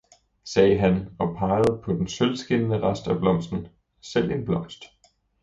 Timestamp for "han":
0.79-1.09